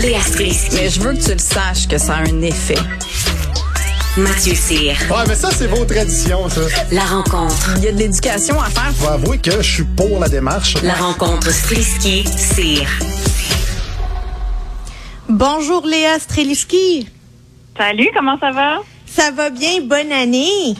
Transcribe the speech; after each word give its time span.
Léa 0.00 0.20
Strisky. 0.20 0.76
Mais 0.76 0.88
je 0.90 1.00
veux 1.00 1.12
que 1.14 1.24
tu 1.24 1.32
le 1.32 1.38
saches 1.38 1.88
que 1.88 1.98
ça 1.98 2.14
a 2.14 2.20
un 2.20 2.42
effet. 2.42 2.78
Mathieu 4.16 4.54
Cyr. 4.54 4.94
Ouais, 5.10 5.24
mais 5.26 5.34
ça, 5.34 5.50
c'est 5.50 5.66
vos 5.66 5.84
traditions, 5.84 6.48
ça. 6.48 6.60
La 6.92 7.02
rencontre. 7.02 7.74
Il 7.78 7.84
y 7.84 7.88
a 7.88 7.92
de 7.92 7.98
l'éducation 7.98 8.60
à 8.60 8.66
faire. 8.66 8.92
Je 8.96 9.02
vais 9.02 9.12
avouer 9.12 9.38
que 9.38 9.50
je 9.50 9.74
suis 9.74 9.84
pour 9.84 10.20
la 10.20 10.28
démarche. 10.28 10.74
La 10.82 10.94
rencontre 10.94 11.50
Strisky-Cyr. 11.50 12.86
Bonjour 15.28 15.84
Léa 15.84 16.18
Streliski. 16.18 17.08
Salut, 17.76 18.08
comment 18.14 18.38
ça 18.38 18.52
va? 18.52 18.78
Ça 19.06 19.30
va 19.32 19.50
bien, 19.50 19.80
bonne 19.82 20.12
année. 20.12 20.74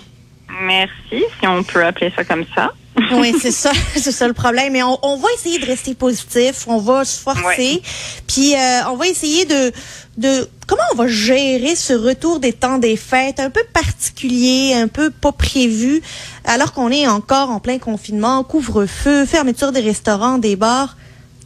Merci, 0.62 1.24
si 1.40 1.46
on 1.46 1.62
peut 1.64 1.84
appeler 1.84 2.12
ça 2.14 2.24
comme 2.24 2.44
ça. 2.54 2.72
Oui, 3.12 3.34
c'est 3.40 3.50
ça, 3.50 3.70
c'est 3.96 4.12
ça 4.12 4.26
le 4.26 4.34
problème. 4.34 4.72
Mais 4.72 4.82
on, 4.82 4.98
on, 5.02 5.16
va 5.16 5.28
essayer 5.34 5.58
de 5.58 5.66
rester 5.66 5.94
positif, 5.94 6.66
on 6.66 6.78
va 6.78 7.04
se 7.04 7.20
forcer, 7.20 7.42
Ouais. 7.44 7.82
puis 8.26 8.54
euh, 8.54 8.90
on 8.90 8.96
va 8.96 9.06
essayer 9.08 9.44
de, 9.44 9.72
de 10.16 10.48
comment 10.66 10.82
on 10.92 10.96
va 10.96 11.06
gérer 11.06 11.74
ce 11.76 11.92
retour 11.92 12.40
des 12.40 12.52
temps 12.52 12.78
des 12.78 12.96
fêtes, 12.96 13.40
un 13.40 13.50
peu 13.50 13.62
particulier, 13.72 14.74
un 14.74 14.88
peu 14.88 15.10
pas 15.10 15.32
prévu, 15.32 16.02
alors 16.44 16.72
qu'on 16.72 16.90
est 16.90 17.06
encore 17.06 17.50
en 17.50 17.60
plein 17.60 17.78
confinement, 17.78 18.42
couvre-feu, 18.44 19.24
fermeture 19.26 19.72
des 19.72 19.80
restaurants, 19.80 20.38
des 20.38 20.56
bars. 20.56 20.96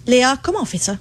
Léa, 0.07 0.37
comment 0.43 0.63
on 0.63 0.67
fait 0.67 0.79
ça? 0.79 0.97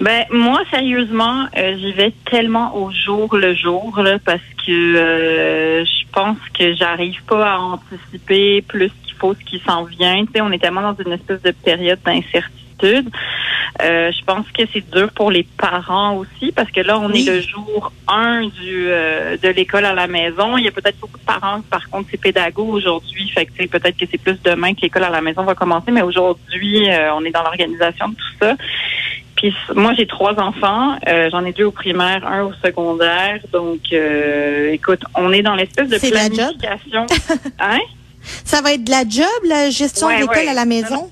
Ben 0.00 0.24
moi, 0.30 0.60
sérieusement, 0.70 1.46
euh, 1.56 1.74
j'y 1.76 1.92
vais 1.92 2.14
tellement 2.30 2.76
au 2.76 2.92
jour 2.92 3.36
le 3.36 3.52
jour 3.56 4.00
là, 4.00 4.18
parce 4.24 4.38
que 4.64 4.70
euh, 4.70 5.84
je 5.84 5.97
pense 6.18 6.38
que 6.58 6.74
j'arrive 6.74 7.22
pas 7.24 7.52
à 7.54 7.58
anticiper 7.58 8.62
plus 8.62 8.90
qu'il 9.04 9.14
faut 9.20 9.34
ce 9.34 9.44
qui 9.44 9.60
s'en 9.64 9.84
vient. 9.84 10.24
Tu 10.26 10.32
sais, 10.34 10.40
on 10.40 10.50
est 10.50 10.58
tellement 10.58 10.82
dans 10.82 10.96
une 11.04 11.12
espèce 11.12 11.42
de 11.42 11.52
période 11.52 12.00
d'incertitude. 12.04 13.08
Euh, 13.82 14.10
je 14.10 14.24
pense 14.24 14.46
que 14.56 14.62
c'est 14.72 14.88
dur 14.90 15.10
pour 15.14 15.30
les 15.30 15.44
parents 15.56 16.16
aussi 16.16 16.50
parce 16.52 16.70
que 16.70 16.80
là, 16.80 16.98
on 16.98 17.10
Oui. 17.10 17.24
est 17.28 17.32
le 17.32 17.40
jour 17.40 17.92
1 18.08 18.48
du 18.48 18.86
euh, 18.88 19.36
de 19.36 19.48
l'école 19.48 19.84
à 19.84 19.94
la 19.94 20.08
maison. 20.08 20.56
Il 20.56 20.64
y 20.64 20.68
a 20.68 20.72
peut-être 20.72 20.98
beaucoup 20.98 21.18
de 21.18 21.24
parents, 21.24 21.60
par 21.70 21.88
contre, 21.88 22.08
c'est 22.10 22.20
pédago 22.20 22.64
aujourd'hui. 22.64 23.28
Fait 23.28 23.46
que 23.46 23.66
peut-être 23.66 23.96
que 23.96 24.06
c'est 24.10 24.18
plus 24.18 24.40
demain 24.42 24.74
que 24.74 24.80
l'école 24.82 25.04
à 25.04 25.10
la 25.10 25.20
maison 25.20 25.44
va 25.44 25.54
commencer, 25.54 25.92
mais 25.92 26.02
aujourd'hui, 26.02 26.88
euh, 26.90 27.14
on 27.14 27.24
est 27.24 27.30
dans 27.30 27.42
l'organisation 27.42 28.08
de 28.08 28.14
tout 28.14 28.34
ça. 28.40 28.54
Puis 29.38 29.54
moi, 29.76 29.94
j'ai 29.96 30.06
trois 30.06 30.34
enfants. 30.40 30.96
Euh, 31.06 31.28
J'en 31.30 31.44
ai 31.44 31.52
deux 31.52 31.64
au 31.66 31.70
primaire, 31.70 32.26
un 32.26 32.42
au 32.42 32.52
secondaire. 32.64 33.38
Donc, 33.52 33.78
euh, 33.92 34.72
écoute, 34.72 35.00
on 35.16 35.32
est 35.32 35.42
dans 35.42 35.54
l'espèce 35.54 35.88
de 35.88 35.96
C'est 35.96 36.10
la 36.10 36.24
job? 36.28 36.58
planification. 36.58 37.06
hein? 37.60 37.78
Ça 38.44 38.60
va 38.60 38.72
être 38.72 38.82
de 38.84 38.90
la 38.90 39.04
job, 39.08 39.26
la 39.44 39.70
gestion 39.70 40.08
Ouais, 40.08 40.16
de 40.16 40.20
l'école 40.22 40.36
ouais. 40.38 40.48
à 40.48 40.54
la 40.54 40.64
maison? 40.64 41.10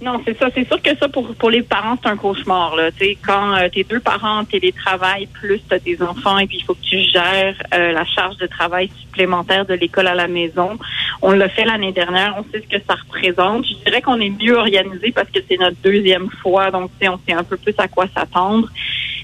Non, 0.00 0.22
c'est 0.24 0.38
ça. 0.38 0.48
C'est 0.54 0.66
sûr 0.66 0.80
que 0.80 0.96
ça, 0.96 1.08
pour, 1.08 1.34
pour 1.34 1.50
les 1.50 1.62
parents, 1.62 1.96
c'est 2.00 2.08
un 2.08 2.16
cauchemar. 2.16 2.76
Là. 2.76 2.92
Tu 2.92 3.16
quand 3.24 3.56
euh, 3.56 3.68
tes 3.68 3.82
deux 3.82 3.98
parents 3.98 4.38
en 4.38 4.44
télétravail, 4.44 5.26
plus 5.26 5.60
t'as 5.68 5.80
tes 5.80 6.00
enfants, 6.00 6.38
et 6.38 6.46
puis 6.46 6.58
il 6.58 6.64
faut 6.64 6.74
que 6.74 6.82
tu 6.82 7.00
gères 7.00 7.60
euh, 7.74 7.90
la 7.90 8.04
charge 8.04 8.36
de 8.36 8.46
travail 8.46 8.90
supplémentaire 9.00 9.66
de 9.66 9.74
l'école 9.74 10.06
à 10.06 10.14
la 10.14 10.28
maison. 10.28 10.78
On 11.20 11.32
l'a 11.32 11.48
fait 11.48 11.64
l'année 11.64 11.90
dernière. 11.90 12.36
On 12.38 12.44
sait 12.52 12.62
ce 12.62 12.76
que 12.76 12.80
ça 12.86 12.94
représente. 12.94 13.66
Je 13.66 13.74
dirais 13.84 14.00
qu'on 14.00 14.20
est 14.20 14.30
mieux 14.30 14.56
organisé 14.56 15.10
parce 15.10 15.30
que 15.30 15.40
c'est 15.48 15.58
notre 15.58 15.76
deuxième 15.82 16.30
fois. 16.30 16.70
Donc, 16.70 16.92
tu 17.00 17.08
on 17.08 17.18
sait 17.26 17.32
un 17.32 17.42
peu 17.42 17.56
plus 17.56 17.74
à 17.78 17.88
quoi 17.88 18.06
s'attendre. 18.14 18.68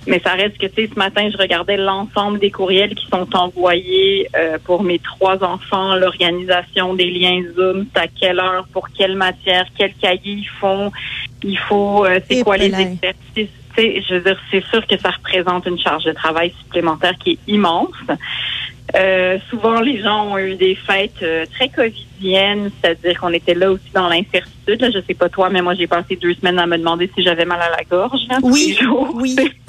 Mais 0.06 0.20
ça 0.20 0.32
reste 0.32 0.58
que, 0.58 0.66
tu 0.66 0.74
sais, 0.74 0.90
ce 0.92 0.98
matin, 0.98 1.28
je 1.30 1.36
regardais 1.36 1.76
l'ensemble 1.76 2.38
des 2.38 2.50
courriels 2.50 2.94
qui 2.94 3.06
sont 3.06 3.28
envoyés 3.34 4.28
euh, 4.36 4.58
pour 4.62 4.82
mes 4.82 4.98
trois 4.98 5.42
enfants, 5.42 5.94
l'organisation 5.94 6.94
des 6.94 7.10
liens 7.10 7.42
Zoom, 7.54 7.86
à 7.94 8.06
quelle 8.08 8.38
heure, 8.38 8.66
pour 8.72 8.88
quelle 8.90 9.16
matière, 9.16 9.66
quel 9.76 9.94
cahier 9.94 10.20
ils 10.24 10.48
font, 10.60 10.92
il 11.42 11.58
faut, 11.58 12.04
euh, 12.04 12.20
c'est 12.28 12.42
quoi 12.42 12.56
les 12.56 12.66
exercices. 12.66 13.50
Tu 13.76 13.82
sais, 13.82 14.02
je 14.08 14.14
veux 14.14 14.20
dire, 14.20 14.40
c'est 14.50 14.64
sûr 14.66 14.86
que 14.86 14.96
ça 14.96 15.10
représente 15.10 15.66
une 15.66 15.78
charge 15.78 16.04
de 16.04 16.12
travail 16.12 16.54
supplémentaire 16.62 17.14
qui 17.18 17.32
est 17.32 17.38
immense. 17.48 17.94
Euh, 18.96 19.38
souvent, 19.50 19.80
les 19.80 20.00
gens 20.02 20.26
ont 20.32 20.38
eu 20.38 20.54
des 20.56 20.74
fêtes 20.74 21.22
euh, 21.22 21.46
très 21.54 21.68
covidiennes, 21.68 22.70
c'est-à-dire 22.80 23.18
qu'on 23.18 23.32
était 23.32 23.54
là 23.54 23.72
aussi 23.72 23.90
dans 23.94 24.08
l'incertitude. 24.08 24.80
Là, 24.80 24.90
je 24.94 25.00
sais 25.06 25.14
pas 25.14 25.28
toi, 25.28 25.48
mais 25.50 25.62
moi, 25.62 25.74
j'ai 25.74 25.86
passé 25.86 26.16
deux 26.16 26.34
semaines 26.34 26.58
à 26.58 26.66
me 26.66 26.76
demander 26.78 27.10
si 27.16 27.22
j'avais 27.24 27.44
mal 27.46 27.60
à 27.60 27.70
la 27.70 27.82
gorge. 27.90 28.20
là, 28.28 28.38
tous 28.40 28.52
Oui, 28.52 28.76
les 28.78 28.84
jours. 28.84 29.10
oui. 29.14 29.34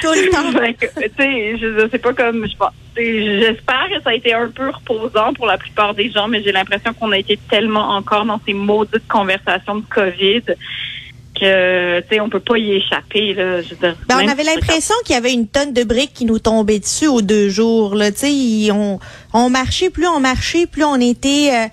Tout 0.00 0.08
le 0.12 0.30
temps. 0.30 0.58
Fait 0.60 0.74
que, 0.74 0.86
tu 0.86 1.10
sais, 1.18 1.58
je 1.58 1.80
je 1.80 1.88
sais 1.90 1.98
pas 1.98 2.12
comme 2.12 2.46
je 2.48 2.56
pense. 2.56 2.72
J'espère 2.96 3.88
que 3.88 4.02
ça 4.02 4.10
a 4.10 4.14
été 4.14 4.34
un 4.34 4.48
peu 4.48 4.68
reposant 4.70 5.32
pour 5.32 5.46
la 5.46 5.56
plupart 5.56 5.94
des 5.94 6.10
gens, 6.10 6.28
mais 6.28 6.42
j'ai 6.42 6.52
l'impression 6.52 6.92
qu'on 6.92 7.10
a 7.12 7.18
été 7.18 7.38
tellement 7.48 7.90
encore 7.96 8.24
dans 8.26 8.40
ces 8.46 8.52
maudites 8.52 9.06
conversations 9.08 9.76
de 9.76 9.84
COVID 9.88 10.42
que 11.42 12.00
tu 12.00 12.06
sais, 12.10 12.20
on 12.20 12.28
peut 12.30 12.40
pas 12.40 12.56
y 12.58 12.72
échapper. 12.72 13.34
Là, 13.34 13.60
je 13.62 13.70
veux 13.70 13.76
dire, 13.76 13.96
Ben, 14.08 14.18
on 14.22 14.28
avait 14.28 14.44
l'impression 14.44 14.94
qu'il 15.04 15.14
y 15.14 15.18
avait 15.18 15.32
une 15.32 15.46
tonne 15.48 15.72
de 15.72 15.84
briques 15.84 16.14
qui 16.14 16.24
nous 16.24 16.38
tombaient 16.38 16.78
dessus 16.78 17.08
aux 17.08 17.22
deux 17.22 17.48
jours. 17.48 17.94
Là. 17.94 18.10
Tu 18.12 18.18
sais, 18.18 18.32
ils- 18.32 18.72
on, 18.72 18.98
on 19.32 19.50
marchait, 19.50 19.90
plus 19.90 20.06
on 20.06 20.20
marchait, 20.20 20.66
plus 20.66 20.84
on 20.84 20.96
était... 21.00 21.50
euh, 21.52 21.66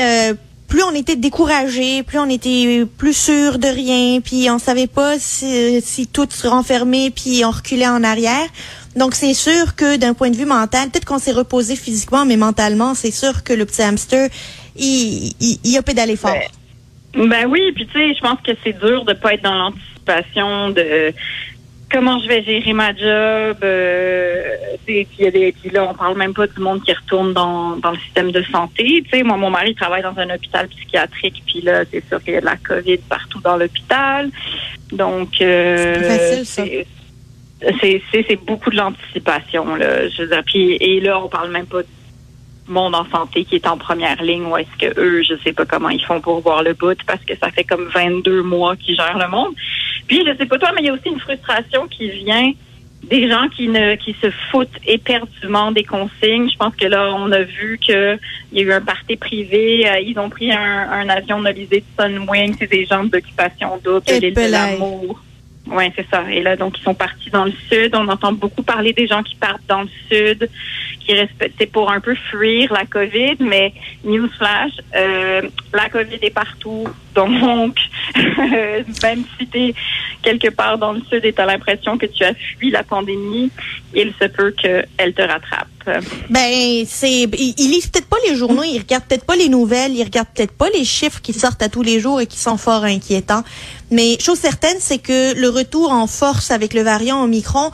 euh, 0.00 0.34
plus 0.68 0.84
on 0.84 0.94
était 0.94 1.16
découragé, 1.16 2.04
plus 2.04 2.20
on 2.20 2.28
était 2.30 2.86
plus 2.96 3.12
sûr 3.12 3.58
de 3.58 3.66
rien, 3.66 4.20
puis 4.20 4.48
on 4.50 4.60
savait 4.60 4.86
pas 4.86 5.18
si, 5.18 5.80
si 5.82 6.06
tout 6.06 6.28
se 6.30 6.46
renfermait, 6.46 7.10
puis 7.10 7.42
on 7.44 7.50
reculait 7.50 7.88
en 7.88 8.04
arrière. 8.04 8.46
Donc 8.94 9.16
c'est 9.16 9.34
sûr 9.34 9.74
que 9.74 9.96
d'un 9.96 10.14
point 10.14 10.30
de 10.30 10.36
vue 10.36 10.44
mental, 10.46 10.88
peut-être 10.90 11.06
qu'on 11.06 11.18
s'est 11.18 11.32
reposé 11.32 11.74
physiquement, 11.74 12.24
mais 12.24 12.36
mentalement, 12.36 12.94
c'est 12.94 13.10
sûr 13.10 13.42
que 13.42 13.52
le 13.52 13.64
petit 13.66 13.82
hamster, 13.82 14.28
il, 14.76 15.32
il, 15.40 15.58
il 15.64 15.76
a 15.76 15.82
pédalé 15.82 16.14
fort. 16.14 16.30
Ben, 16.34 16.42
Ben 17.14 17.46
oui, 17.48 17.72
puis 17.74 17.86
tu 17.86 17.92
sais, 17.92 18.14
je 18.14 18.20
pense 18.20 18.40
que 18.40 18.52
c'est 18.62 18.78
dur 18.78 19.04
de 19.04 19.12
pas 19.14 19.34
être 19.34 19.42
dans 19.42 19.54
l'anticipation 19.54 20.70
de 20.70 21.12
comment 21.92 22.20
je 22.20 22.28
vais 22.28 22.42
gérer 22.44 22.72
ma 22.72 22.94
job. 22.94 23.56
Euh, 23.64 24.42
tu 24.86 24.94
sais, 24.94 25.06
puis 25.10 25.24
y 25.24 25.26
a 25.26 25.30
des- 25.32 25.52
puis 25.52 25.70
là, 25.70 25.88
on 25.90 25.94
parle 25.94 26.16
même 26.16 26.32
pas 26.34 26.46
du 26.46 26.60
monde 26.60 26.82
qui 26.84 26.92
retourne 26.92 27.32
dans, 27.32 27.76
dans 27.76 27.90
le 27.90 27.98
système 27.98 28.30
de 28.30 28.42
santé. 28.44 29.02
Tu 29.04 29.10
sais, 29.10 29.22
moi, 29.24 29.36
mon 29.36 29.50
mari 29.50 29.74
travaille 29.74 30.02
dans 30.02 30.16
un 30.16 30.30
hôpital 30.32 30.68
psychiatrique, 30.68 31.42
puis 31.46 31.62
là, 31.62 31.82
c'est 31.90 32.06
sûr 32.08 32.22
qu'il 32.22 32.34
y 32.34 32.36
a 32.36 32.40
de 32.40 32.46
la 32.46 32.56
COVID 32.56 32.98
partout 33.08 33.40
dans 33.40 33.56
l'hôpital. 33.56 34.30
Donc, 34.92 35.40
euh, 35.40 36.44
c'est 37.80 38.02
c'est 38.12 38.36
beaucoup 38.46 38.70
de 38.70 38.76
l'anticipation 38.76 39.74
là. 39.74 40.08
Je 40.08 40.22
veux 40.22 40.28
dire, 40.28 40.42
puis 40.46 40.76
et 40.80 41.00
là, 41.00 41.20
on 41.20 41.28
parle 41.28 41.50
même 41.50 41.66
pas 41.66 41.82
du 41.82 41.88
monde 42.70 42.94
en 42.94 43.04
santé 43.10 43.44
qui 43.44 43.56
est 43.56 43.66
en 43.66 43.76
première 43.76 44.22
ligne 44.22 44.46
ou 44.46 44.56
est-ce 44.56 44.76
que 44.78 44.98
eux, 44.98 45.22
je 45.22 45.34
sais 45.42 45.52
pas 45.52 45.66
comment 45.66 45.88
ils 45.90 46.04
font 46.04 46.20
pour 46.20 46.40
voir 46.40 46.62
le 46.62 46.74
bout 46.74 46.98
parce 47.06 47.24
que 47.24 47.36
ça 47.36 47.50
fait 47.50 47.64
comme 47.64 47.88
22 47.92 48.42
mois 48.42 48.76
qu'ils 48.76 48.96
gèrent 48.96 49.18
le 49.18 49.28
monde. 49.28 49.54
Puis 50.06 50.24
je 50.26 50.36
sais 50.36 50.46
pas 50.46 50.58
toi, 50.58 50.70
mais 50.74 50.82
il 50.82 50.86
y 50.86 50.90
a 50.90 50.92
aussi 50.92 51.08
une 51.08 51.20
frustration 51.20 51.86
qui 51.88 52.10
vient 52.10 52.52
des 53.02 53.28
gens 53.28 53.48
qui 53.48 53.68
ne 53.68 53.94
qui 53.94 54.14
se 54.20 54.30
foutent 54.50 54.68
éperdument 54.86 55.72
des 55.72 55.84
consignes. 55.84 56.50
Je 56.50 56.56
pense 56.56 56.74
que 56.76 56.86
là, 56.86 57.12
on 57.14 57.32
a 57.32 57.42
vu 57.42 57.78
que 57.86 58.18
il 58.52 58.58
y 58.58 58.60
a 58.60 58.64
eu 58.64 58.72
un 58.72 58.80
party 58.80 59.16
privé. 59.16 59.88
euh, 59.88 60.00
ils 60.00 60.18
ont 60.18 60.28
pris 60.28 60.52
un, 60.52 60.58
un 60.90 61.08
avion 61.08 61.40
nolisé 61.40 61.82
de 61.82 62.02
Sunwing. 62.02 62.56
C'est 62.58 62.70
des 62.70 62.84
gens 62.86 63.04
d'occupation 63.04 63.80
double 63.82 64.06
de 64.06 64.12
l'île 64.20 64.34
de 64.34 64.50
l'amour. 64.50 65.22
Oui, 65.70 65.84
c'est 65.94 66.06
ça. 66.10 66.24
Et 66.30 66.42
là, 66.42 66.56
donc, 66.56 66.78
ils 66.78 66.82
sont 66.82 66.94
partis 66.94 67.30
dans 67.30 67.44
le 67.44 67.52
sud. 67.70 67.94
On 67.94 68.08
entend 68.08 68.32
beaucoup 68.32 68.62
parler 68.62 68.92
des 68.92 69.06
gens 69.06 69.22
qui 69.22 69.36
partent 69.36 69.66
dans 69.68 69.82
le 69.82 69.88
sud, 70.10 70.50
qui 71.10 71.16
respectent 71.16 71.72
pour 71.72 71.90
un 71.90 71.98
peu 71.98 72.14
fuir 72.14 72.72
la 72.72 72.86
COVID, 72.86 73.36
mais 73.40 73.72
newsflash, 74.04 74.72
euh, 74.94 75.42
la 75.72 75.88
COVID 75.88 76.18
est 76.22 76.30
partout. 76.30 76.86
Donc, 77.16 77.76
même 79.02 79.24
si 79.36 79.46
tu 79.48 79.58
es 79.58 79.74
quelque 80.22 80.48
part 80.50 80.78
dans 80.78 80.92
le 80.92 81.00
sud 81.10 81.24
et 81.24 81.32
tu 81.32 81.40
as 81.40 81.46
l'impression 81.46 81.98
que 81.98 82.06
tu 82.06 82.22
as 82.22 82.34
fui 82.34 82.70
la 82.70 82.84
pandémie, 82.84 83.50
il 83.92 84.12
se 84.20 84.26
peut 84.26 84.52
qu'elle 84.52 85.14
te 85.14 85.22
rattrape. 85.22 85.66
Ben, 86.28 86.84
c'est, 86.86 87.22
ils, 87.22 87.54
ils 87.58 87.70
lisent 87.70 87.88
peut-être 87.88 88.08
pas 88.08 88.18
les 88.28 88.36
journaux, 88.36 88.62
ils 88.62 88.78
regardent 88.78 89.06
peut-être 89.06 89.24
pas 89.24 89.34
les 89.34 89.48
nouvelles, 89.48 89.96
ils 89.96 90.04
regardent 90.04 90.28
peut-être 90.32 90.56
pas 90.56 90.68
les 90.70 90.84
chiffres 90.84 91.20
qui 91.20 91.32
sortent 91.32 91.62
à 91.62 91.68
tous 91.68 91.82
les 91.82 91.98
jours 91.98 92.20
et 92.20 92.26
qui 92.26 92.38
sont 92.38 92.56
fort 92.56 92.84
inquiétants. 92.84 93.42
Mais 93.90 94.16
chose 94.20 94.38
certaine, 94.38 94.76
c'est 94.78 94.98
que 94.98 95.34
le 95.34 95.48
retour 95.48 95.90
en 95.90 96.06
force 96.06 96.52
avec 96.52 96.74
le 96.74 96.82
variant 96.82 97.24
Omicron 97.24 97.72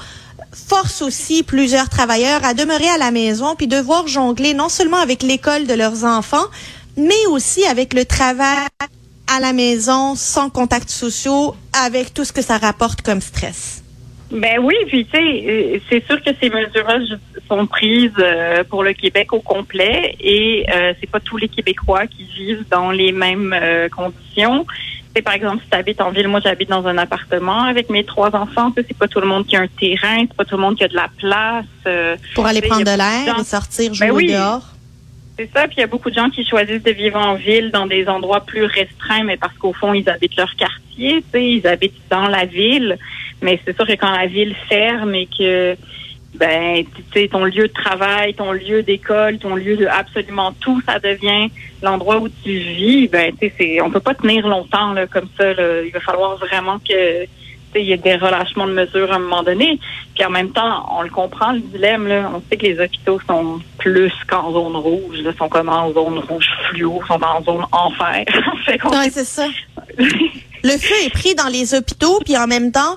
force 0.69 1.03
aussi 1.03 1.43
plusieurs 1.43 1.89
travailleurs 1.89 2.45
à 2.45 2.55
demeurer 2.55 2.89
à 2.89 2.99
la 2.99 3.11
maison 3.11 3.55
puis 3.57 3.67
devoir 3.67 4.07
jongler 4.09 4.55
non 4.55 4.69
seulement 4.69 4.97
avec 4.99 5.23
l'école 5.23 5.67
de 5.67 5.75
leurs 5.75 6.05
enfants, 6.05 6.47
mais 6.97 7.27
aussi 7.31 7.65
avec 7.67 7.93
le 7.95 8.05
travail 8.05 8.67
à 9.29 9.41
la 9.41 9.53
maison 9.53 10.15
sans 10.15 10.51
contacts 10.51 10.89
sociaux, 10.91 11.55
avec 11.85 12.15
tout 12.15 12.25
ce 12.25 12.33
que 12.33 12.43
ça 12.43 12.59
rapporte 12.59 13.03
comme 13.03 13.21
stress. 13.21 13.83
Ben 14.31 14.59
oui, 14.61 14.75
puis 14.89 15.05
tu 15.05 15.11
sais, 15.13 15.45
euh, 15.49 15.79
c'est 15.89 16.05
sûr 16.07 16.21
que 16.23 16.31
ces 16.41 16.49
mesures-là 16.51 16.99
ju- 17.01 17.15
sont 17.49 17.65
prises 17.67 18.11
euh, 18.19 18.65
pour 18.65 18.83
le 18.83 18.93
Québec 18.93 19.33
au 19.33 19.41
complet 19.41 20.17
et 20.21 20.67
euh, 20.75 20.95
c'est 21.01 21.09
pas 21.09 21.21
tous 21.21 21.37
les 21.37 21.49
Québécois 21.49 22.07
qui 22.09 22.25
vivent 22.25 22.65
dans 22.71 22.91
les 22.91 23.13
mêmes 23.13 23.55
euh, 23.57 23.89
conditions. 23.89 24.67
Par 25.23 25.35
exemple 25.35 25.63
si 25.65 25.71
tu 25.71 25.77
habites 25.77 26.01
en 26.01 26.11
ville, 26.11 26.29
moi 26.29 26.41
j'habite 26.43 26.69
dans 26.69 26.87
un 26.87 26.99
appartement 26.99 27.63
avec 27.65 27.91
mes 27.91 28.05
trois 28.05 28.35
enfants, 28.37 28.73
c'est 28.77 28.97
pas 28.97 29.09
tout 29.09 29.21
le 29.21 29.27
monde 29.27 29.47
qui 29.47 29.57
a 29.57 29.63
un 29.63 29.67
terrain, 29.67 30.19
c'est 30.21 30.37
pas 30.37 30.45
tout 30.45 30.57
le 30.57 30.63
monde 30.63 30.77
qui 30.77 30.85
a 30.85 30.89
de 30.89 30.95
la 30.95 31.09
place. 31.19 31.65
euh, 31.87 32.17
Pour 32.35 32.47
aller 32.47 32.61
prendre 32.63 32.85
de 32.85 32.97
l'air 32.97 33.39
et 33.39 33.45
sortir 33.45 33.95
jouer 33.95 34.09
Ben 34.09 34.15
oui. 34.15 34.27
dehors. 34.33 34.63
C'est 35.39 35.51
ça, 35.53 35.67
puis 35.69 35.77
il 35.77 35.81
y 35.81 35.85
a 35.85 35.87
beaucoup 35.87 36.09
de 36.09 36.15
gens 36.15 36.31
qui 36.31 36.47
choisissent 36.47 36.83
de 36.83 36.93
vivre 36.93 37.19
en 37.19 37.35
ville 37.35 37.71
dans 37.71 37.87
des 37.87 38.09
endroits 38.09 38.41
plus 38.41 38.65
restreints, 38.65 39.25
mais 39.25 39.37
parce 39.37 39.53
qu'au 39.59 39.75
fond, 39.75 39.93
ils 39.93 40.09
habitent 40.09 40.37
leur 40.37 40.55
quartier, 40.57 41.23
ils 41.35 41.67
habitent 41.67 41.93
dans 42.11 42.27
la 42.29 42.47
ville, 42.47 42.97
mais 43.43 43.61
c'est 43.65 43.77
sûr 43.77 43.87
que 43.87 43.93
quand 43.93 44.11
la 44.11 44.27
ville 44.27 44.55
ferme 44.69 45.15
et 45.15 45.27
que 45.39 45.77
ben 46.35 46.85
tu 46.95 47.03
sais 47.15 47.29
ton 47.29 47.45
lieu 47.45 47.69
de 47.69 47.73
travail, 47.73 48.35
ton 48.35 48.53
lieu 48.53 48.83
d'école, 48.83 49.39
ton 49.39 49.55
lieu 49.57 49.77
de 49.77 49.87
absolument 49.87 50.53
tout, 50.61 50.81
ça 50.87 50.99
devient 50.99 51.51
l'endroit 51.83 52.19
où 52.19 52.29
tu 52.29 52.59
vis, 52.59 53.09
ben 53.09 53.33
tu 53.33 53.49
sais 53.49 53.55
c'est 53.59 53.81
on 53.81 53.91
peut 53.91 54.01
pas 54.01 54.15
tenir 54.15 54.47
longtemps 54.47 54.93
là 54.93 55.07
comme 55.07 55.29
ça 55.37 55.53
là. 55.53 55.83
il 55.83 55.93
va 55.93 56.01
falloir 56.01 56.37
vraiment 56.37 56.79
que 56.79 57.25
tu 57.25 57.29
sais, 57.73 57.83
il 57.83 57.87
y 57.87 57.93
ait 57.93 57.97
des 57.97 58.17
relâchements 58.17 58.67
de 58.67 58.73
mesures 58.73 59.13
à 59.13 59.17
un 59.17 59.19
moment 59.19 59.43
donné. 59.43 59.79
Puis 60.15 60.25
en 60.25 60.31
même 60.31 60.51
temps, 60.51 60.87
on 60.97 61.03
le 61.03 61.11
comprend 61.11 61.53
le 61.53 61.61
dilemme 61.61 62.07
là, 62.07 62.31
on 62.35 62.43
sait 62.49 62.57
que 62.57 62.65
les 62.65 62.81
hôpitaux 62.81 63.21
sont 63.27 63.61
plus 63.79 64.13
qu'en 64.29 64.53
zone 64.53 64.77
rouge, 64.77 65.19
là, 65.23 65.33
sont 65.37 65.49
comme 65.49 65.69
en 65.69 65.93
zone 65.93 66.19
rouge 66.21 66.49
fluo, 66.69 67.01
sont 67.07 67.23
en 67.23 67.43
zone 67.43 67.65
enfer. 67.73 68.25
Ouais, 68.69 69.11
c'est 69.13 69.25
ça. 69.25 69.47
Le 69.99 70.73
feu 70.79 70.95
est 71.05 71.11
pris 71.11 71.35
dans 71.37 71.47
les 71.47 71.75
hôpitaux, 71.75 72.19
puis 72.25 72.37
en 72.37 72.49
même 72.49 72.73
temps, 72.73 72.97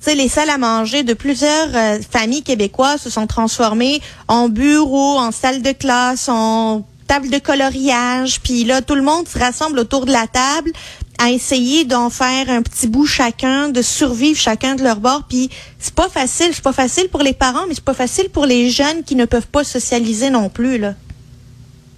tu 0.00 0.04
sais, 0.04 0.14
les 0.14 0.28
salles 0.28 0.48
à 0.48 0.56
manger 0.56 1.02
de 1.02 1.12
plusieurs 1.12 1.68
euh, 1.74 1.98
familles 2.10 2.42
québécoises 2.42 3.02
se 3.02 3.10
sont 3.10 3.26
transformées 3.26 4.00
en 4.28 4.48
bureaux, 4.48 5.18
en 5.18 5.30
salles 5.30 5.60
de 5.60 5.72
classe, 5.72 6.30
en 6.30 6.86
table 7.10 7.28
de 7.28 7.38
coloriage. 7.40 8.40
Puis 8.40 8.62
là, 8.62 8.82
tout 8.82 8.94
le 8.94 9.02
monde 9.02 9.26
se 9.26 9.36
rassemble 9.36 9.80
autour 9.80 10.06
de 10.06 10.12
la 10.12 10.28
table 10.28 10.70
à 11.18 11.30
essayer 11.30 11.84
d'en 11.84 12.08
faire 12.08 12.48
un 12.48 12.62
petit 12.62 12.86
bout 12.86 13.04
chacun, 13.04 13.68
de 13.68 13.82
survivre 13.82 14.38
chacun 14.38 14.76
de 14.76 14.84
leur 14.84 15.00
bord. 15.00 15.24
Puis 15.28 15.50
c'est 15.80 15.94
pas 15.94 16.08
facile. 16.08 16.50
C'est 16.52 16.62
pas 16.62 16.72
facile 16.72 17.08
pour 17.08 17.22
les 17.22 17.32
parents, 17.32 17.66
mais 17.66 17.74
c'est 17.74 17.84
pas 17.84 17.94
facile 17.94 18.28
pour 18.28 18.46
les 18.46 18.70
jeunes 18.70 19.02
qui 19.04 19.16
ne 19.16 19.24
peuvent 19.24 19.48
pas 19.48 19.64
socialiser 19.64 20.30
non 20.30 20.48
plus, 20.48 20.78
là. 20.78 20.94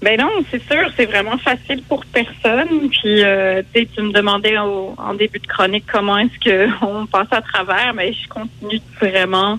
Ben 0.00 0.18
non, 0.18 0.30
c'est 0.50 0.62
sûr, 0.62 0.90
c'est 0.96 1.04
vraiment 1.04 1.36
facile 1.36 1.82
pour 1.82 2.06
personne. 2.06 2.88
Puis, 2.88 3.22
euh, 3.22 3.62
tu 3.74 4.02
me 4.02 4.12
demandais 4.12 4.56
en 4.56 5.14
début 5.14 5.40
de 5.40 5.46
chronique 5.46 5.84
comment 5.92 6.16
est-ce 6.16 6.38
que 6.42 6.68
on 6.84 7.04
passe 7.04 7.28
à 7.32 7.42
travers, 7.42 7.92
mais 7.94 8.14
je 8.14 8.28
continue 8.28 8.80
vraiment 8.98 9.58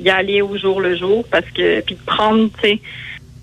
y 0.00 0.08
aller 0.08 0.40
au 0.40 0.56
jour 0.56 0.80
le 0.80 0.96
jour 0.96 1.24
parce 1.30 1.48
que 1.50 1.80
puis 1.82 1.94
de 1.94 2.00
prendre, 2.00 2.48
tu 2.62 2.68
sais, 2.68 2.80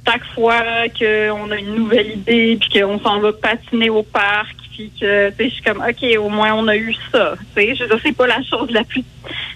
chaque 0.06 0.26
fois 0.36 0.62
qu'on 0.98 1.52
a 1.52 1.58
une 1.58 1.76
nouvelle 1.76 2.12
idée 2.12 2.58
puis 2.60 2.82
qu'on 2.82 3.00
s'en 3.00 3.20
va 3.20 3.32
patiner 3.34 3.90
au 3.90 4.04
parc 4.04 4.56
puis 4.72 4.92
que 5.00 5.32
sais 5.32 5.50
je 5.50 5.54
suis 5.54 5.64
comme 5.64 5.82
ok 5.88 6.18
au 6.20 6.30
moins 6.30 6.54
on 6.54 6.68
a 6.68 6.76
eu 6.76 6.94
ça 7.12 7.36
tu 7.56 7.62
sais. 7.62 7.76
Je 7.76 7.84
c'est 8.04 8.16
pas 8.16 8.28
la 8.28 8.42
chose 8.44 8.70
la 8.72 8.84
plus 8.84 9.04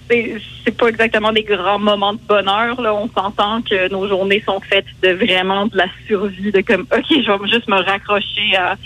c'est 0.08 0.76
pas 0.76 0.88
exactement 0.88 1.32
des 1.32 1.42
grands 1.42 1.78
moments 1.78 2.14
de 2.14 2.20
bonheur 2.26 2.80
là. 2.80 2.94
On 2.94 3.08
s'entend 3.08 3.60
que 3.62 3.90
nos 3.90 4.08
journées 4.08 4.42
sont 4.46 4.60
faites 4.60 4.86
de 5.02 5.10
vraiment 5.10 5.66
de 5.66 5.76
la 5.76 5.86
survie 6.06 6.50
de 6.50 6.60
comme 6.62 6.86
ok 6.92 7.06
je 7.10 7.30
vais 7.30 7.48
juste 7.48 7.68
me 7.68 7.82
raccrocher 7.82 8.56
à 8.56 8.76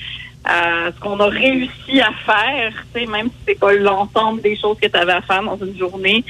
à 0.44 0.90
ce 0.90 0.98
qu'on 1.00 1.20
a 1.20 1.28
réussi 1.28 2.00
à 2.00 2.10
faire 2.26 2.72
sais 2.92 3.06
même 3.06 3.28
si 3.28 3.36
c'est 3.46 3.60
pas 3.60 3.72
l'ensemble 3.74 4.42
des 4.42 4.56
choses 4.56 4.78
que 4.80 4.88
tu 4.88 4.96
avais 4.96 5.12
à 5.12 5.22
faire 5.22 5.44
dans 5.44 5.58
une 5.58 5.78
journée. 5.78 6.24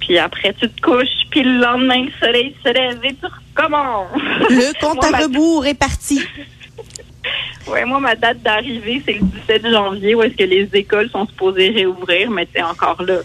Puis 0.00 0.18
après 0.18 0.52
tu 0.54 0.68
te 0.68 0.80
couches 0.80 1.24
puis 1.30 1.44
le 1.44 1.60
lendemain 1.60 2.02
le 2.04 2.26
soleil 2.26 2.54
se 2.64 2.72
lève 2.72 2.98
et 3.04 3.14
tu 3.14 3.26
recommences 3.56 4.08
Le 4.50 4.80
compte 4.80 4.96
Moi, 4.96 5.06
à 5.06 5.10
ma- 5.10 5.18
rebours 5.18 5.66
est 5.66 5.74
parti. 5.74 6.22
Ouais, 7.66 7.84
moi, 7.84 7.98
ma 7.98 8.14
date 8.14 8.40
d'arrivée, 8.42 9.02
c'est 9.04 9.14
le 9.14 9.22
17 9.24 9.68
janvier 9.72 10.14
où 10.14 10.22
est-ce 10.22 10.36
que 10.36 10.44
les 10.44 10.68
écoles 10.72 11.10
sont 11.10 11.26
supposées 11.26 11.70
réouvrir, 11.70 12.30
mais 12.30 12.46
c'est 12.54 12.62
encore 12.62 13.02
là. 13.02 13.16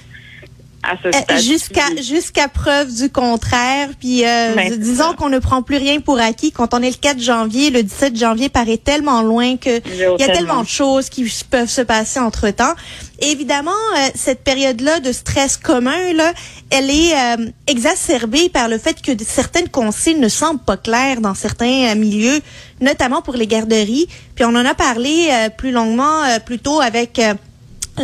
À 0.84 0.96
ce 1.04 1.10
Euh, 1.10 1.12
stade. 1.12 1.40
jusqu'à 1.42 2.02
jusqu'à 2.02 2.48
preuve 2.48 2.92
du 2.94 3.10
contraire. 3.12 3.90
Puis 4.00 4.26
euh, 4.26 4.56
Ben, 4.56 4.76
disons 4.80 5.14
qu'on 5.14 5.30
ne 5.30 5.38
prend 5.40 5.62
plus 5.62 5.78
rien 5.78 6.00
pour 6.00 6.20
acquis. 6.20 6.52
Quand 6.52 6.74
on 6.74 6.82
est 6.82 6.90
le 6.90 6.96
4 7.00 7.20
janvier, 7.20 7.70
le 7.70 7.84
17 7.84 8.18
janvier 8.18 8.50
paraît 8.50 8.78
tellement 8.78 9.22
loin 9.22 9.58
que 9.58 9.70
il 9.88 9.96
y 9.96 10.04
a 10.04 10.16
Tellement. 10.18 10.34
tellement 10.34 10.62
de 10.64 10.68
choses 10.68 11.10
qui 11.10 11.32
peuvent 11.50 11.70
se 11.70 11.82
passer 11.82 12.20
entre 12.20 12.50
temps. 12.50 12.74
Évidemment, 13.20 13.72
euh, 13.98 14.08
cette 14.16 14.44
période-là 14.44 15.00
de 15.00 15.12
stress 15.12 15.56
commun, 15.56 16.14
là, 16.16 16.34
elle 16.72 16.90
est 16.90 17.14
euh, 17.16 17.50
exacerbée 17.68 18.50
par 18.50 18.68
le 18.68 18.80
fait 18.80 19.00
que 19.02 19.12
certaines 19.24 19.70
consignes 19.70 20.20
ne 20.20 20.30
semblent 20.30 20.64
pas 20.64 20.78
claires 20.78 21.22
dans 21.22 21.36
certains 21.36 21.92
euh, 21.92 21.96
milieux, 21.96 22.40
notamment 22.80 23.22
pour 23.22 23.36
les 23.36 23.46
garderies. 23.46 24.08
Puis 24.34 24.44
on 24.46 24.56
en 24.56 24.66
a 24.66 24.74
parlé 24.74 25.28
euh, 25.32 25.50
plus 25.56 25.70
longuement 25.72 26.24
euh, 26.24 26.40
plus 26.40 26.58
tôt 26.58 26.82
avec 26.82 27.22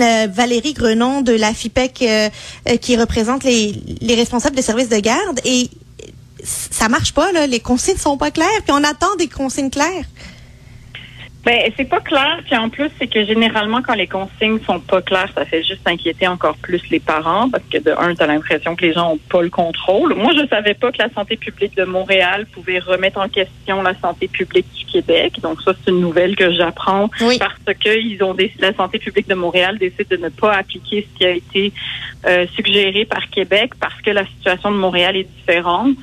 euh, 0.02 0.28
Valérie 0.32 0.74
Grenon 0.74 1.22
de 1.22 1.34
la 1.34 1.54
FIPEC 1.54 2.02
euh, 2.02 2.30
euh, 2.70 2.78
qui 2.78 2.98
représente 2.98 3.44
les, 3.44 3.76
les 4.02 4.16
responsables 4.16 4.56
des 4.56 4.62
services 4.62 4.90
de 4.90 5.00
garde 5.00 5.40
et 5.46 5.70
ça 6.44 6.88
marche 6.88 7.14
pas 7.14 7.32
les 7.48 7.60
consignes 7.60 7.98
sont 7.98 8.18
pas 8.18 8.32
claires 8.32 8.62
puis 8.64 8.72
on 8.72 8.84
attend 8.84 9.16
des 9.18 9.28
consignes 9.28 9.70
claires. 9.70 10.06
Ben, 11.48 11.72
c'est 11.78 11.88
pas 11.88 12.02
clair. 12.02 12.42
Puis 12.44 12.58
en 12.58 12.68
plus, 12.68 12.90
c'est 13.00 13.08
que 13.08 13.24
généralement, 13.24 13.82
quand 13.82 13.94
les 13.94 14.06
consignes 14.06 14.60
sont 14.66 14.82
pas 14.82 15.02
claires, 15.02 15.30
ça 15.34 15.46
fait 15.46 15.64
juste 15.64 15.88
inquiéter 15.88 16.28
encore 16.28 16.58
plus 16.58 16.82
les 16.90 17.00
parents 17.00 17.50
parce 17.50 17.64
que 17.72 17.78
de 17.78 17.92
un, 17.98 18.14
t'as 18.16 18.28
l'impression 18.28 18.76
que 18.76 18.86
les 18.86 18.92
gens 18.92 19.14
ont 19.14 19.20
pas 19.30 19.42
le 19.42 19.50
contrôle. 19.50 20.14
Moi, 20.14 20.34
je 20.38 20.46
savais 20.48 20.74
pas 20.74 20.92
que 20.92 20.98
la 20.98 21.10
santé 21.10 21.38
publique 21.38 21.74
de 21.78 21.86
Montréal 21.86 22.48
pouvait 22.48 22.80
remettre 22.80 23.22
en 23.22 23.30
question 23.30 23.82
la 23.82 23.98
santé 23.98 24.28
publique 24.28 24.66
du 24.78 24.84
Québec. 24.92 25.40
Donc 25.42 25.62
ça, 25.62 25.72
c'est 25.74 25.92
une 25.92 26.02
nouvelle 26.02 26.36
que 26.36 26.52
j'apprends 26.52 27.10
Oui. 27.22 27.38
parce 27.40 27.78
que 27.80 27.98
ils 27.98 28.22
ont 28.24 28.34
décidé, 28.34 28.66
la 28.66 28.74
santé 28.74 29.00
publique 29.00 29.30
de 29.30 29.36
Montréal 29.36 29.78
décide 29.78 30.10
de 30.10 30.18
ne 30.18 30.28
pas 30.28 30.54
appliquer 30.54 31.08
ce 31.10 31.18
qui 31.18 31.26
a 31.26 31.30
été 31.32 31.72
euh, 32.26 32.46
suggéré 32.58 33.06
par 33.06 33.30
Québec 33.30 33.72
parce 33.80 34.02
que 34.02 34.12
la 34.12 34.26
situation 34.26 34.70
de 34.70 34.76
Montréal 34.76 35.16
est 35.16 35.30
différente. 35.38 35.96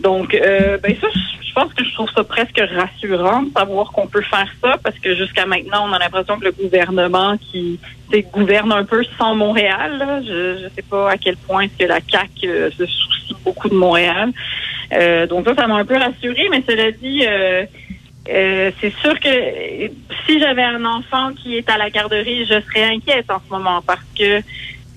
Donc, 0.00 0.34
euh, 0.34 0.76
ben 0.78 0.94
ça, 1.00 1.08
je 1.46 1.52
pense 1.54 1.72
que 1.72 1.84
je 1.84 1.94
trouve 1.94 2.10
ça 2.10 2.24
presque 2.24 2.60
rassurant 2.76 3.42
de 3.42 3.52
savoir 3.56 3.92
qu'on 3.92 4.06
peut 4.06 4.22
faire 4.22 4.48
ça 4.62 4.76
parce 4.82 4.98
que 4.98 5.14
jusqu'à 5.14 5.46
maintenant, 5.46 5.88
on 5.88 5.92
a 5.92 5.98
l'impression 5.98 6.38
que 6.38 6.44
le 6.44 6.52
gouvernement 6.52 7.36
qui 7.38 7.78
gouverne 8.32 8.72
un 8.72 8.84
peu 8.84 9.02
sans 9.18 9.34
Montréal. 9.34 9.98
là. 9.98 10.20
Je 10.22 10.64
ne 10.64 10.68
sais 10.68 10.82
pas 10.82 11.10
à 11.10 11.16
quel 11.16 11.36
point 11.36 11.62
est-ce 11.62 11.84
que 11.84 11.88
la 11.88 12.00
CAC 12.00 12.30
euh, 12.44 12.70
se 12.70 12.86
soucie 12.86 13.34
beaucoup 13.44 13.68
de 13.68 13.74
Montréal. 13.74 14.30
Euh, 14.92 15.26
donc 15.26 15.46
ça, 15.46 15.54
ça 15.54 15.66
m'a 15.66 15.76
un 15.76 15.84
peu 15.84 15.96
rassuré, 15.96 16.48
mais 16.50 16.62
cela 16.66 16.90
dit. 16.92 17.24
Euh, 17.26 17.64
euh, 18.26 18.70
c'est 18.80 18.94
sûr 19.02 19.20
que 19.20 19.28
si 20.26 20.40
j'avais 20.40 20.62
un 20.62 20.82
enfant 20.86 21.32
qui 21.34 21.56
est 21.58 21.68
à 21.68 21.76
la 21.76 21.90
garderie, 21.90 22.46
je 22.46 22.58
serais 22.62 22.84
inquiète 22.84 23.30
en 23.30 23.38
ce 23.38 23.52
moment 23.52 23.82
parce 23.86 24.00
que 24.18 24.40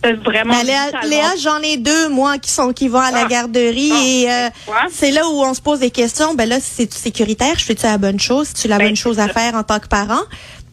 vraiment 0.03 0.53
Ben, 0.63 0.91
Léa, 1.09 1.35
j'en 1.41 1.57
ai 1.61 1.77
deux 1.77 2.09
moi 2.09 2.37
qui 2.37 2.51
sont 2.51 2.71
qui 2.73 2.87
vont 2.87 2.99
à 2.99 3.11
la 3.11 3.21
Ah. 3.25 3.27
garderie 3.27 3.91
Ah, 3.93 4.03
et 4.05 4.31
euh, 4.31 4.49
tu 4.87 4.93
c'est 4.93 5.11
là 5.11 5.27
où 5.27 5.43
on 5.43 5.53
se 5.53 5.61
pose 5.61 5.79
des 5.79 5.91
questions. 5.91 6.33
Ben 6.35 6.47
là, 6.47 6.57
c'est 6.61 6.91
sécuritaire, 6.93 7.57
je 7.57 7.65
fais-tu 7.65 7.85
la 7.85 7.97
bonne 7.97 8.19
chose, 8.19 8.47
c'est-tu 8.53 8.67
la 8.67 8.77
Ben, 8.77 8.87
bonne 8.87 8.95
chose 8.95 9.19
à 9.19 9.27
ça. 9.27 9.33
faire 9.33 9.55
en 9.55 9.63
tant 9.63 9.79
que 9.79 9.87
parent? 9.87 10.21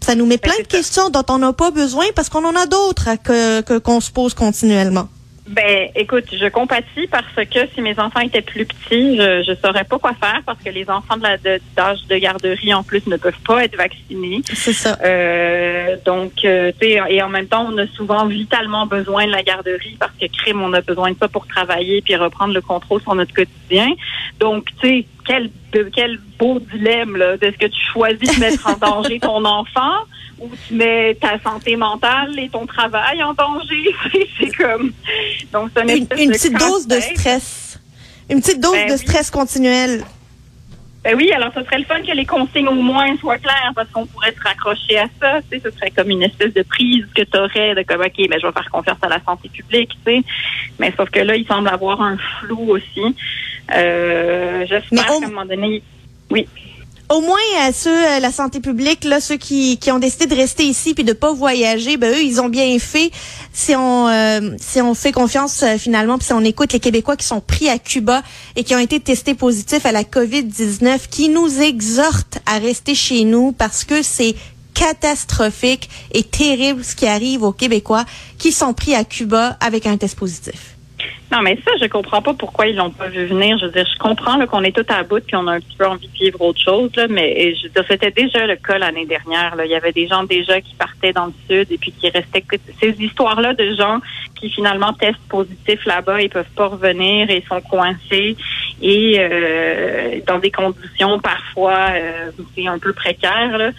Ça 0.04 0.14
nous 0.14 0.26
met 0.26 0.36
Ben, 0.36 0.50
plein 0.50 0.62
de 0.62 0.70
ça. 0.70 0.76
questions 0.78 1.08
dont 1.10 1.24
on 1.28 1.38
n'a 1.38 1.52
pas 1.52 1.70
besoin 1.70 2.04
parce 2.14 2.28
qu'on 2.28 2.44
en 2.44 2.54
a 2.54 2.66
d'autres 2.66 3.08
que- 3.22 3.78
qu'on 3.78 4.00
se 4.00 4.10
pose 4.10 4.34
continuellement. 4.34 5.08
Ben, 5.46 5.90
écoute, 5.94 6.24
je 6.32 6.48
compatis 6.48 7.06
parce 7.10 7.34
que 7.34 7.66
si 7.74 7.82
mes 7.82 7.98
enfants 7.98 8.20
étaient 8.20 8.40
plus 8.40 8.64
petits, 8.64 9.16
je 9.16 9.42
je 9.46 9.54
saurais 9.62 9.84
pas 9.84 9.98
quoi 9.98 10.14
faire 10.14 10.40
parce 10.46 10.62
que 10.62 10.70
les 10.70 10.88
enfants 10.88 11.18
de 11.18 11.22
la 11.22 11.36
de- 11.36 11.60
d'âge 11.76 12.06
de, 12.08 12.16
garderie 12.16 12.72
en 12.72 12.82
plus 12.82 13.06
ne 13.06 13.16
peuvent 13.18 13.40
pas 13.46 13.64
être 13.64 13.76
vaccinés. 13.76 14.40
C'est 14.54 14.72
ça. 14.72 14.96
Euh, 15.04 15.96
donc, 16.06 16.32
euh, 16.44 16.72
tu 16.80 16.88
sais, 16.88 17.00
et 17.10 17.22
en 17.22 17.28
même 17.28 17.46
temps, 17.46 17.66
on 17.70 17.76
a 17.76 17.86
souvent 17.88 18.24
vitalement 18.26 18.86
besoin 18.86 19.26
de 19.26 19.32
la 19.32 19.42
garderie 19.42 19.96
parce 20.00 20.12
que 20.18 20.26
crime, 20.26 20.62
on 20.62 20.72
a 20.72 20.80
besoin 20.80 21.12
de 21.12 21.16
ça 21.18 21.28
pour 21.28 21.46
travailler 21.46 22.00
puis 22.00 22.16
reprendre 22.16 22.54
le 22.54 22.62
contrôle 22.62 23.02
sur 23.02 23.14
notre 23.14 23.34
quotidien. 23.34 23.54
Donc, 24.40 24.66
tu 24.80 24.88
sais, 24.88 25.06
quel 25.24 25.50
quel 25.94 26.20
beau 26.38 26.60
dilemme 26.72 27.16
là. 27.16 27.34
Est-ce 27.40 27.58
que 27.58 27.66
tu 27.66 27.80
choisis 27.92 28.34
de 28.34 28.40
mettre 28.40 28.66
en 28.66 28.76
danger 28.76 29.18
ton 29.18 29.44
enfant 29.44 30.04
ou 30.38 30.50
tu 30.68 30.74
mets 30.74 31.16
ta 31.20 31.38
santé 31.40 31.76
mentale 31.76 32.38
et 32.38 32.48
ton 32.48 32.66
travail 32.66 33.22
en 33.22 33.34
danger 33.34 33.94
C'est 34.38 34.54
comme 34.56 34.92
donc 35.52 35.70
c'est 35.74 35.82
Une, 35.82 36.06
une 36.18 36.30
petite 36.30 36.58
dose 36.58 36.86
de 36.86 37.00
stress. 37.00 37.78
Une 38.30 38.40
petite 38.40 38.60
dose 38.60 38.72
Ben 38.72 38.92
de 38.92 38.96
stress 38.96 39.30
continuel. 39.30 40.04
Ben 41.04 41.14
oui, 41.16 41.30
alors 41.32 41.50
ce 41.54 41.62
serait 41.62 41.78
le 41.78 41.84
fun 41.84 42.00
que 42.00 42.12
les 42.12 42.24
consignes 42.24 42.68
au 42.68 42.74
moins 42.74 43.14
soient 43.18 43.36
claires 43.36 43.72
parce 43.74 43.90
qu'on 43.90 44.06
pourrait 44.06 44.32
se 44.32 44.40
raccrocher 44.42 44.96
à 44.96 45.06
ça. 45.20 45.42
Tu 45.42 45.58
sais, 45.58 45.62
ce 45.62 45.70
serait 45.76 45.90
comme 45.90 46.08
une 46.08 46.22
espèce 46.22 46.54
de 46.54 46.62
prise 46.62 47.04
que 47.14 47.22
tu 47.22 47.36
aurais 47.36 47.74
de 47.74 47.82
comme 47.82 48.00
OK, 48.00 48.14
mais 48.30 48.40
je 48.40 48.46
vais 48.46 48.52
faire 48.52 48.70
confiance 48.72 48.96
à 49.02 49.08
la 49.08 49.22
santé 49.22 49.50
publique, 49.50 49.90
tu 49.90 50.12
sais. 50.12 50.22
Mais 50.78 50.94
sauf 50.96 51.10
que 51.10 51.20
là, 51.20 51.36
il 51.36 51.46
semble 51.46 51.68
avoir 51.68 52.00
un 52.00 52.16
flou 52.16 52.70
aussi. 52.70 53.14
Euh, 53.72 54.64
J'espère 54.68 55.06
qu'à 55.06 55.12
au- 55.14 55.22
un 55.22 55.28
moment 55.28 55.44
donné, 55.46 55.82
oui. 56.30 56.46
Au 57.10 57.20
moins, 57.20 57.36
à 57.60 57.70
ceux, 57.72 57.90
euh, 57.90 58.18
la 58.18 58.32
santé 58.32 58.60
publique, 58.60 59.04
là, 59.04 59.20
ceux 59.20 59.36
qui, 59.36 59.76
qui 59.76 59.92
ont 59.92 59.98
décidé 59.98 60.26
de 60.26 60.34
rester 60.34 60.64
ici 60.64 60.94
puis 60.94 61.04
de 61.04 61.12
pas 61.12 61.34
voyager, 61.34 61.98
ben 61.98 62.10
eux, 62.14 62.22
ils 62.22 62.40
ont 62.40 62.48
bien 62.48 62.78
fait. 62.78 63.10
Si 63.52 63.74
on, 63.76 64.08
euh, 64.08 64.52
si 64.58 64.80
on 64.80 64.94
fait 64.94 65.12
confiance 65.12 65.62
euh, 65.62 65.76
finalement, 65.76 66.16
puis 66.16 66.26
si 66.28 66.32
on 66.32 66.40
écoute 66.42 66.72
les 66.72 66.80
Québécois 66.80 67.16
qui 67.16 67.26
sont 67.26 67.42
pris 67.42 67.68
à 67.68 67.78
Cuba 67.78 68.22
et 68.56 68.64
qui 68.64 68.74
ont 68.74 68.78
été 68.78 69.00
testés 69.00 69.34
positifs 69.34 69.84
à 69.84 69.92
la 69.92 70.02
COVID-19, 70.02 71.08
qui 71.10 71.28
nous 71.28 71.60
exhortent 71.60 72.38
à 72.46 72.58
rester 72.58 72.94
chez 72.94 73.24
nous 73.24 73.52
parce 73.52 73.84
que 73.84 74.02
c'est 74.02 74.34
catastrophique 74.72 75.90
et 76.12 76.22
terrible 76.22 76.82
ce 76.82 76.96
qui 76.96 77.06
arrive 77.06 77.42
aux 77.42 77.52
Québécois 77.52 78.06
qui 78.38 78.50
sont 78.50 78.72
pris 78.72 78.94
à 78.94 79.04
Cuba 79.04 79.58
avec 79.60 79.86
un 79.86 79.96
test 79.98 80.16
positif. 80.18 80.73
Non, 81.32 81.40
mais 81.42 81.58
ça, 81.64 81.72
je 81.80 81.86
comprends 81.86 82.22
pas 82.22 82.34
pourquoi 82.34 82.66
ils 82.66 82.76
l'ont 82.76 82.90
pas 82.90 83.08
vu 83.08 83.26
venir. 83.26 83.58
Je 83.58 83.66
veux 83.66 83.72
dire, 83.72 83.86
je 83.92 83.98
comprends 83.98 84.44
qu'on 84.46 84.62
est 84.62 84.74
tout 84.76 84.86
à 84.88 85.02
bout 85.02 85.24
puis 85.24 85.36
on 85.36 85.46
a 85.46 85.54
un 85.54 85.60
petit 85.60 85.76
peu 85.76 85.86
envie 85.86 86.06
de 86.06 86.12
vivre 86.12 86.40
autre 86.42 86.60
chose, 86.60 86.90
là, 86.96 87.06
mais 87.08 87.54
je 87.56 87.64
veux 87.64 87.70
dire, 87.70 87.84
c'était 87.88 88.10
déjà 88.10 88.46
le 88.46 88.56
cas 88.56 88.78
l'année 88.78 89.06
dernière. 89.06 89.56
Là. 89.56 89.64
Il 89.64 89.70
y 89.70 89.74
avait 89.74 89.92
des 89.92 90.06
gens 90.06 90.24
déjà 90.24 90.60
qui 90.60 90.74
partaient 90.74 91.12
dans 91.12 91.26
le 91.26 91.32
sud 91.48 91.72
et 91.72 91.78
puis 91.78 91.92
qui 91.92 92.08
restaient. 92.10 92.44
Ces 92.80 92.94
histoires-là 93.00 93.54
de 93.54 93.74
gens 93.74 93.98
qui 94.34 94.50
finalement 94.50 94.92
testent 94.92 95.28
positif 95.28 95.84
là-bas, 95.86 96.20
ils 96.20 96.30
peuvent 96.30 96.44
pas 96.54 96.68
revenir 96.68 97.30
et 97.30 97.42
sont 97.48 97.60
coincés 97.62 98.36
et 98.84 99.16
euh, 99.18 100.20
dans 100.26 100.38
des 100.38 100.50
conditions 100.50 101.18
parfois 101.18 101.88
euh, 101.94 102.30
un 102.66 102.78
peu 102.78 102.92
précaires. 102.92 103.58
Là 103.58 103.70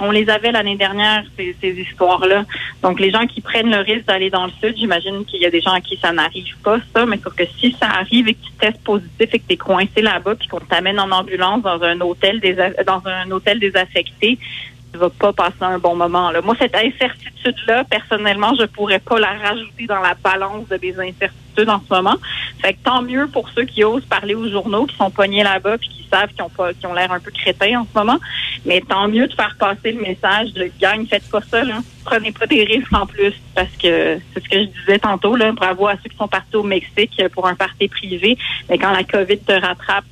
on 0.00 0.10
les 0.10 0.28
avait 0.30 0.52
l'année 0.52 0.76
dernière, 0.76 1.24
ces, 1.36 1.54
histoires-là. 1.62 2.44
Donc, 2.82 3.00
les 3.00 3.10
gens 3.10 3.26
qui 3.26 3.40
prennent 3.40 3.70
le 3.70 3.80
risque 3.80 4.06
d'aller 4.06 4.30
dans 4.30 4.46
le 4.46 4.52
sud, 4.62 4.76
j'imagine 4.76 5.24
qu'il 5.24 5.40
y 5.40 5.46
a 5.46 5.50
des 5.50 5.60
gens 5.60 5.72
à 5.72 5.80
qui 5.80 5.96
ça 5.96 6.12
n'arrive 6.12 6.56
pas, 6.62 6.78
ça, 6.94 7.06
mais 7.06 7.18
sauf 7.22 7.34
que 7.34 7.44
si 7.58 7.74
ça 7.80 7.86
arrive 7.86 8.28
et 8.28 8.34
que 8.34 8.44
tu 8.44 8.52
testes 8.58 8.82
positif 8.84 9.28
et 9.32 9.38
que 9.38 9.46
tu 9.48 9.54
es 9.54 9.56
coincé 9.56 10.02
là-bas, 10.02 10.34
puis 10.36 10.48
qu'on 10.48 10.60
t'amène 10.60 11.00
en 11.00 11.10
ambulance 11.10 11.62
dans 11.62 11.82
un 11.82 12.00
hôtel 12.00 12.40
des 12.40 12.54
dans 12.86 13.02
un 13.06 13.30
hôtel 13.30 13.58
désaffecté, 13.58 14.38
tu 14.92 14.98
vas 14.98 15.10
pas 15.10 15.32
passer 15.32 15.62
un 15.62 15.78
bon 15.78 15.94
moment. 15.94 16.30
Là. 16.30 16.40
Moi, 16.40 16.54
cette 16.58 16.74
incertitude-là, 16.74 17.84
personnellement, 17.84 18.54
je 18.58 18.64
pourrais 18.66 18.98
pas 18.98 19.18
la 19.18 19.32
rajouter 19.34 19.86
dans 19.86 20.00
la 20.00 20.14
balance 20.14 20.68
de 20.68 20.78
mes 20.82 20.92
incertitudes 20.92 21.68
en 21.68 21.80
ce 21.80 21.94
moment. 21.94 22.16
Fait 22.60 22.74
que 22.74 22.78
tant 22.84 23.02
mieux 23.02 23.26
pour 23.28 23.48
ceux 23.50 23.64
qui 23.64 23.84
osent 23.84 24.04
parler 24.04 24.34
aux 24.34 24.48
journaux, 24.48 24.86
qui 24.86 24.96
sont 24.96 25.10
pognés 25.10 25.42
là-bas, 25.42 25.78
puis 25.78 25.88
qui 25.88 26.06
savent 26.10 26.28
qu'ils 26.30 26.42
ont 26.42 26.50
pas, 26.50 26.74
qui 26.74 26.86
ont 26.86 26.94
l'air 26.94 27.10
un 27.12 27.20
peu 27.20 27.30
crétins 27.30 27.80
en 27.80 27.86
ce 27.90 27.98
moment. 27.98 28.18
Mais 28.64 28.80
tant 28.80 29.08
mieux 29.08 29.26
de 29.26 29.34
faire 29.34 29.56
passer 29.58 29.92
le 29.92 30.00
message 30.00 30.52
de 30.52 30.70
gang, 30.80 31.06
faites 31.06 31.28
pas 31.30 31.40
ça, 31.42 31.64
là. 31.64 31.78
Prenez 32.04 32.32
pas 32.32 32.46
des 32.46 32.64
risques 32.64 32.92
en 32.92 33.06
plus, 33.06 33.34
parce 33.54 33.72
que 33.76 34.18
c'est 34.32 34.44
ce 34.44 34.48
que 34.48 34.62
je 34.62 34.80
disais 34.80 34.98
tantôt, 34.98 35.36
là. 35.36 35.52
Bravo 35.52 35.86
à 35.86 35.94
ceux 36.02 36.10
qui 36.10 36.16
sont 36.16 36.28
partis 36.28 36.56
au 36.56 36.62
Mexique 36.62 37.22
pour 37.32 37.46
un 37.46 37.54
party 37.54 37.88
privé. 37.88 38.36
Mais 38.68 38.78
quand 38.78 38.92
la 38.92 39.04
COVID 39.04 39.38
te 39.38 39.52
rattrape, 39.52 40.04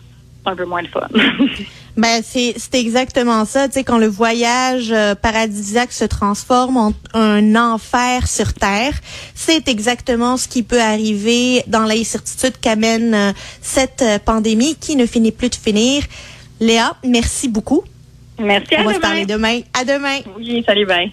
c'est 0.48 0.52
un 0.52 0.56
peu 0.56 0.64
moins 0.64 0.82
le 0.82 0.88
fun. 0.88 1.08
Ben 1.96 2.22
c'est 2.22 2.54
exactement 2.74 3.44
ça, 3.44 3.66
tu 3.66 3.74
sais 3.74 3.82
quand 3.82 3.98
le 3.98 4.06
voyage 4.06 4.92
euh, 4.92 5.16
paradisiaque 5.16 5.90
se 5.90 6.04
transforme 6.04 6.76
en 6.76 6.92
un 7.12 7.56
enfer 7.56 8.28
sur 8.28 8.54
terre, 8.54 8.92
c'est 9.34 9.66
exactement 9.66 10.36
ce 10.36 10.46
qui 10.46 10.62
peut 10.62 10.80
arriver 10.80 11.64
dans 11.66 11.82
l'incertitude 11.82 12.52
qu'amène 12.60 13.14
euh, 13.14 13.32
cette 13.62 14.02
euh, 14.02 14.20
pandémie 14.24 14.76
qui 14.76 14.94
ne 14.94 15.06
finit 15.06 15.32
plus 15.32 15.50
de 15.50 15.56
finir. 15.56 16.04
Léa, 16.60 16.94
merci 17.04 17.48
beaucoup. 17.48 17.82
Merci 18.38 18.76
On 18.78 18.84
va 18.84 18.94
se 18.94 19.00
parler 19.00 19.26
demain. 19.26 19.62
À 19.74 19.84
demain. 19.84 20.18
Oui, 20.36 20.62
salut, 20.64 20.86
bye. 20.86 21.12